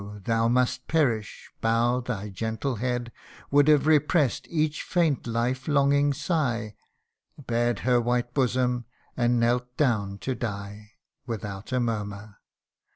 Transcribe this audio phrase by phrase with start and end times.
[0.23, 3.11] thou must perish bow thy gentle head,'
[3.51, 6.73] Would have repress'd each faint life longing sigh,
[7.37, 8.85] Bared her white bosom,
[9.15, 10.93] and knelt down to die,
[11.27, 12.37] Without a murmur.